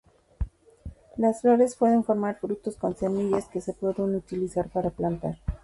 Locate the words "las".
1.17-1.41